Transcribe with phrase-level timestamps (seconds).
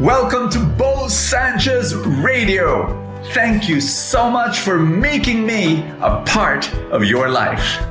[0.00, 2.86] Welcome to Bo Sanchez Radio.
[3.32, 7.82] Thank you so much for making me a part of your life.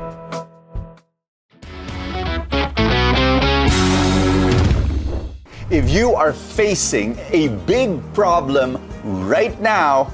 [5.70, 10.10] If you are facing a big problem right now,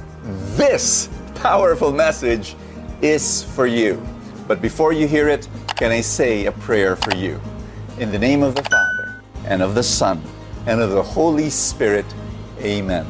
[0.55, 2.55] this powerful message
[3.03, 4.03] is for you.
[4.47, 7.39] But before you hear it, can I say a prayer for you?
[7.99, 10.23] In the name of the Father, and of the Son,
[10.65, 12.05] and of the Holy Spirit,
[12.59, 13.05] amen.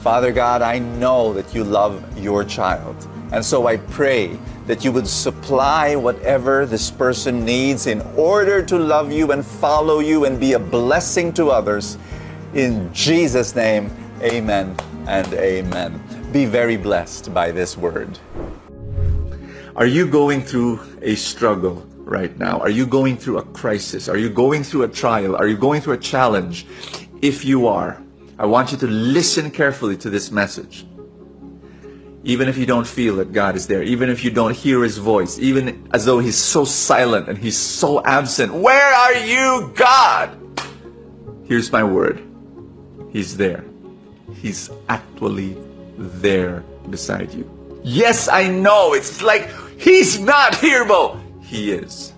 [0.00, 2.96] Father God, I know that you love your child.
[3.32, 8.78] And so I pray that you would supply whatever this person needs in order to
[8.78, 11.98] love you and follow you and be a blessing to others.
[12.54, 16.02] In Jesus' name, amen and amen.
[16.32, 18.18] Be very blessed by this word.
[19.74, 22.60] Are you going through a struggle right now?
[22.60, 24.08] Are you going through a crisis?
[24.08, 25.34] Are you going through a trial?
[25.34, 26.66] Are you going through a challenge?
[27.22, 28.00] If you are,
[28.38, 30.86] I want you to listen carefully to this message.
[32.24, 34.98] Even if you don't feel that God is there, even if you don't hear His
[34.98, 40.38] voice, even as though He's so silent and He's so absent, where are you, God?
[41.44, 42.22] Here's my word
[43.10, 43.64] He's there.
[44.34, 45.56] He's actually
[45.96, 47.48] there beside you.
[47.82, 48.94] Yes, I know.
[48.94, 51.18] It's like He's not here, Bo.
[51.42, 52.11] He is.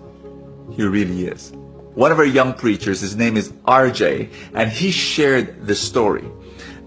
[0.75, 1.51] He really is.
[1.95, 6.25] One of our young preachers, his name is RJ, and he shared the story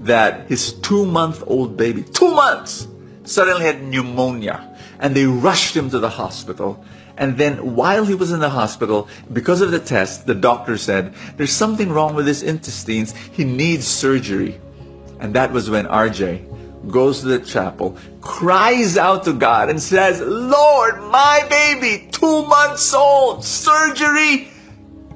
[0.00, 2.86] that his two month old baby, two months,
[3.24, 4.64] suddenly had pneumonia
[4.98, 6.84] and they rushed him to the hospital.
[7.16, 11.14] And then while he was in the hospital, because of the test, the doctor said,
[11.36, 13.14] there's something wrong with his intestines.
[13.32, 14.60] He needs surgery.
[15.20, 20.20] And that was when RJ goes to the chapel, cries out to God and says,
[20.20, 24.48] Lord, my baby, two months old, surgery.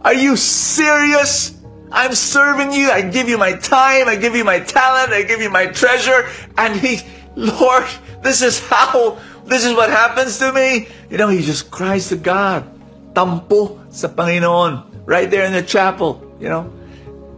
[0.02, 1.54] Are you serious?
[1.92, 2.90] I'm serving you.
[2.90, 4.08] I give you my time.
[4.08, 5.12] I give you my talent.
[5.12, 6.28] I give you my treasure.
[6.58, 7.00] And he,
[7.36, 7.86] Lord,
[8.22, 10.88] this is how, this is what happens to me.
[11.10, 12.66] You know, he just cries to God.
[13.14, 15.04] Tampo sa Panginoon.
[15.04, 16.72] Right there in the chapel, you know.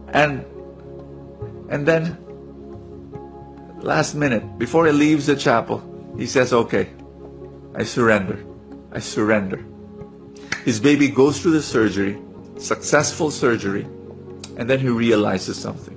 [0.09, 0.45] And,
[1.69, 2.17] and then,
[3.79, 5.83] last minute, before he leaves the chapel,
[6.17, 6.89] he says, okay,
[7.75, 8.43] I surrender.
[8.91, 9.63] I surrender.
[10.63, 12.17] His baby goes through the surgery,
[12.57, 13.83] successful surgery,
[14.57, 15.95] and then he realizes something.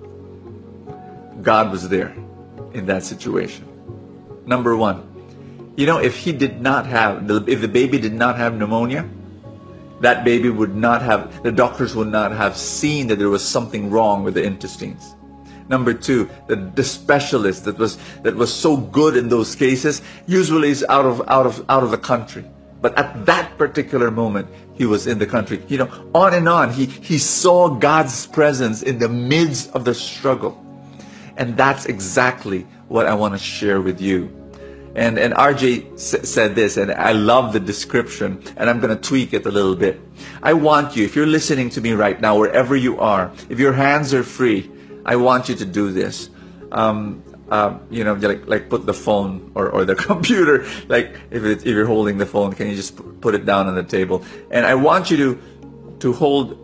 [1.42, 2.14] God was there
[2.74, 3.64] in that situation.
[4.46, 5.04] Number one,
[5.76, 9.08] you know, if he did not have, if the baby did not have pneumonia,
[10.00, 13.90] that baby would not have, the doctors would not have seen that there was something
[13.90, 15.14] wrong with the intestines.
[15.68, 20.70] Number two, the, the specialist that was that was so good in those cases usually
[20.70, 22.44] is out of out of out of the country.
[22.80, 25.62] But at that particular moment, he was in the country.
[25.68, 29.94] You know, on and on, he he saw God's presence in the midst of the
[29.94, 30.64] struggle.
[31.36, 34.34] And that's exactly what I want to share with you.
[34.96, 39.00] And, and RJ s- said this, and I love the description, and I'm going to
[39.00, 40.00] tweak it a little bit.
[40.42, 43.72] I want you, if you're listening to me right now, wherever you are, if your
[43.72, 44.68] hands are free,
[45.08, 46.28] I want you to do this.
[46.70, 51.42] Um, uh, you know, like like put the phone or, or the computer, like if
[51.44, 54.22] it, if you're holding the phone, can you just put it down on the table?
[54.50, 55.28] And I want you to
[56.00, 56.60] to hold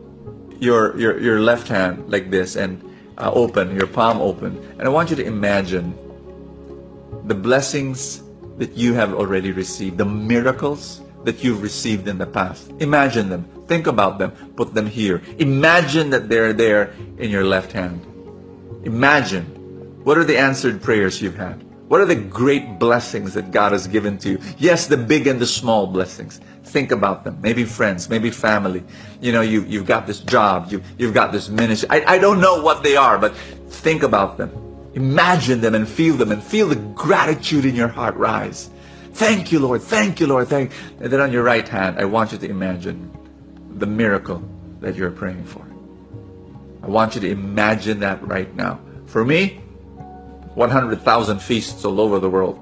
[0.60, 2.84] your your your left hand like this and
[3.16, 5.96] uh, open, your palm open, and I want you to imagine
[7.24, 8.22] the blessings
[8.58, 12.70] that you have already received, the miracles that you've received in the past.
[12.80, 13.48] Imagine them.
[13.66, 14.32] Think about them.
[14.54, 15.22] Put them here.
[15.38, 18.04] Imagine that they're there in your left hand.
[18.84, 19.44] Imagine.
[20.04, 21.62] What are the answered prayers you've had?
[21.88, 24.40] What are the great blessings that God has given to you?
[24.58, 26.40] Yes, the big and the small blessings.
[26.64, 27.38] Think about them.
[27.40, 28.82] Maybe friends, maybe family.
[29.20, 31.88] You know, you, you've got this job, you, you've got this ministry.
[31.90, 33.36] I, I don't know what they are, but
[33.68, 34.50] think about them.
[34.94, 38.70] Imagine them and feel them and feel the gratitude in your heart rise.
[39.12, 39.82] Thank you, Lord.
[39.82, 40.48] Thank you, Lord.
[40.48, 40.72] Thank.
[41.00, 43.10] And then on your right hand, I want you to imagine
[43.76, 44.42] the miracle
[44.80, 45.64] that you're praying for.
[46.84, 48.78] I want you to imagine that right now.
[49.06, 49.62] For me,
[50.54, 52.56] 100,000 feasts all over the world.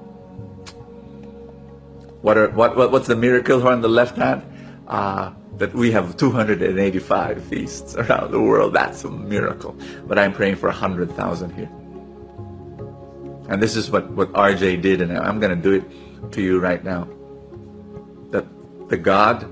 [2.21, 4.43] What are what, what what's the miracle here on the left hand?
[4.87, 8.73] Uh, that we have 285 feasts around the world.
[8.73, 9.75] That's a miracle.
[10.07, 11.69] But I'm praying for 100,000 here.
[13.49, 16.59] And this is what, what RJ did, and I'm going to do it to you
[16.59, 17.09] right now.
[18.31, 18.45] That
[18.87, 19.43] the God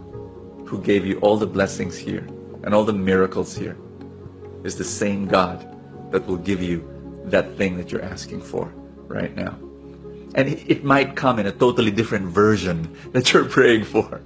[0.65, 2.25] who gave you all the blessings here
[2.63, 3.75] and all the miracles here
[4.63, 5.67] is the same God
[6.11, 6.87] that will give you
[7.25, 8.71] that thing that you're asking for
[9.07, 9.57] right now.
[10.33, 14.21] And it might come in a totally different version that you're praying for,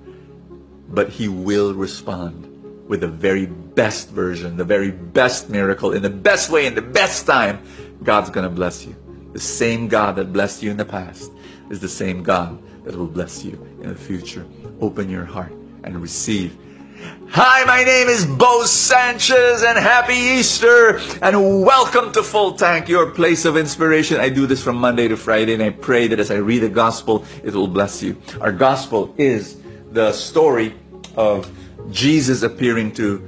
[0.89, 2.51] but He will respond
[2.87, 6.81] with the very best version, the very best miracle, in the best way, in the
[6.81, 7.63] best time,
[8.03, 8.95] God's going to bless you.
[9.33, 11.31] The same God that blessed you in the past
[11.69, 14.45] is the same God that will bless you in the future.
[14.81, 15.51] Open your heart
[15.83, 16.55] and receive.
[16.97, 23.11] Hi, my name is Bo Sanchez and happy Easter and welcome to Full Tank, your
[23.11, 24.21] place of inspiration.
[24.21, 26.69] I do this from Monday to Friday and I pray that as I read the
[26.69, 28.15] gospel, it will bless you.
[28.39, 29.57] Our gospel is
[29.91, 30.73] the story
[31.17, 31.51] of
[31.91, 33.19] Jesus appearing to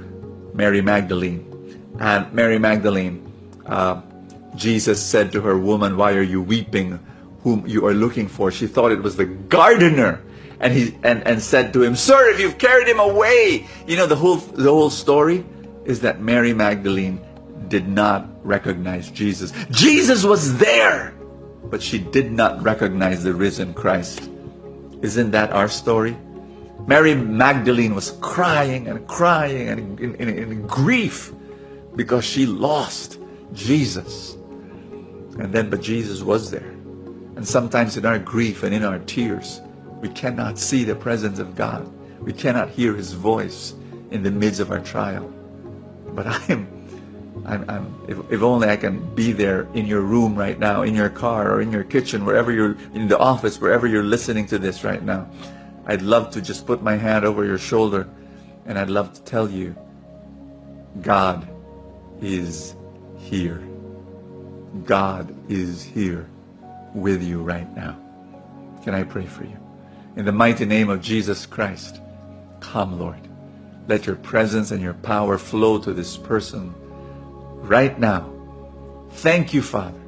[0.54, 1.44] Mary Magdalene.
[2.00, 3.30] And Mary Magdalene,
[3.66, 4.00] uh,
[4.56, 6.98] Jesus said to her, Woman, why are you weeping?
[7.48, 8.50] Whom you are looking for?
[8.50, 10.20] She thought it was the gardener
[10.60, 13.66] and he and, and said to him, Sir, if you've carried him away.
[13.86, 15.46] You know, the whole the whole story
[15.86, 17.24] is that Mary Magdalene
[17.68, 19.54] did not recognize Jesus.
[19.70, 21.14] Jesus was there,
[21.64, 24.28] but she did not recognize the risen Christ.
[25.00, 26.18] Isn't that our story?
[26.86, 31.32] Mary Magdalene was crying and crying and in, in, in grief
[31.96, 33.18] because she lost
[33.54, 34.34] Jesus.
[35.40, 36.77] And then, but Jesus was there.
[37.38, 39.60] And sometimes in our grief and in our tears,
[40.00, 41.88] we cannot see the presence of God.
[42.20, 43.76] We cannot hear His voice
[44.10, 45.32] in the midst of our trial.
[46.08, 46.66] But I'm,
[47.46, 50.96] I'm, I'm if, if only I can be there in your room right now, in
[50.96, 54.58] your car or in your kitchen, wherever you're, in the office, wherever you're listening to
[54.58, 55.30] this right now.
[55.86, 58.08] I'd love to just put my hand over your shoulder
[58.66, 59.76] and I'd love to tell you,
[61.02, 61.46] God
[62.20, 62.74] is
[63.16, 63.62] here.
[64.84, 66.28] God is here
[66.94, 67.96] with you right now.
[68.82, 69.56] Can I pray for you?
[70.16, 72.00] In the mighty name of Jesus Christ,
[72.60, 73.20] come, Lord.
[73.86, 76.74] Let your presence and your power flow to this person
[77.62, 78.30] right now.
[79.10, 80.00] Thank you, Father,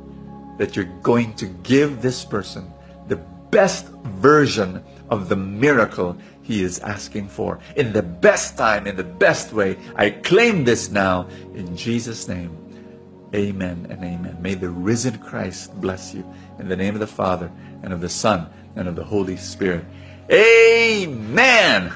[0.59, 2.71] that you're going to give this person
[3.09, 3.17] the
[3.50, 7.59] best version of the miracle he is asking for.
[7.76, 9.76] In the best time, in the best way.
[9.97, 12.56] I claim this now in Jesus' name.
[13.35, 14.37] Amen and amen.
[14.41, 16.25] May the risen Christ bless you.
[16.59, 17.50] In the name of the Father,
[17.82, 19.85] and of the Son, and of the Holy Spirit.
[20.32, 21.93] Amen.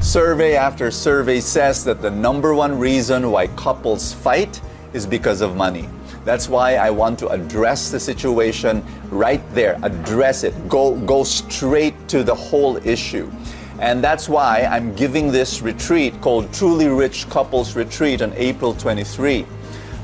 [0.00, 4.60] Survey after survey says that the number one reason why couples fight
[4.92, 5.88] is because of money.
[6.24, 9.78] That's why I want to address the situation right there.
[9.82, 10.68] Address it.
[10.68, 13.30] Go go straight to the whole issue.
[13.78, 19.46] And that's why I'm giving this retreat called Truly Rich Couples Retreat on April 23.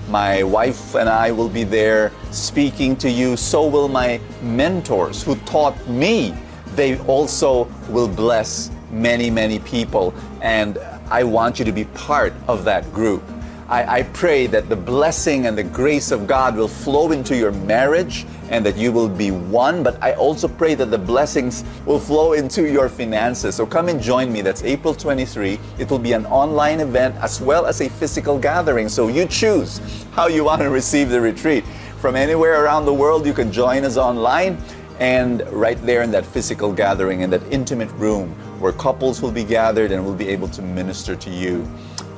[0.08, 3.36] My wife and I will be there speaking to you.
[3.36, 6.34] So will my mentors who taught me
[6.78, 10.14] they also will bless many, many people.
[10.42, 10.78] And
[11.10, 13.22] I want you to be part of that group.
[13.68, 17.52] I, I, pray that the blessing and the grace of God will flow into your
[17.52, 19.82] marriage and that you will be one.
[19.82, 23.56] But I also pray that the blessings will flow into your finances.
[23.56, 24.40] So come and join me.
[24.40, 25.60] That's April 23.
[25.78, 28.88] It will be an online event as well as a physical gathering.
[28.88, 29.82] So you choose
[30.12, 31.62] how you want to receive the retreat.
[32.00, 34.56] From anywhere around the world, you can join us online
[34.98, 38.30] and right there in that physical gathering, in that intimate room
[38.60, 41.64] where couples will be gathered and will be able to minister to you.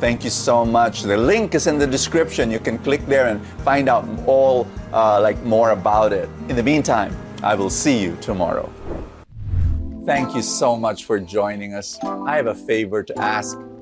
[0.00, 1.02] Thank you so much.
[1.02, 2.50] The link is in the description.
[2.50, 6.28] You can click there and find out all uh, like more about it.
[6.48, 8.72] In the meantime, I will see you tomorrow.
[10.06, 11.98] Thank you so much for joining us.
[12.02, 13.58] I have a favor to ask.